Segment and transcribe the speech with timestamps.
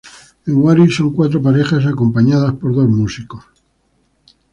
[0.47, 3.43] En Huari son cuatro parejas acompañadas por dos músicos.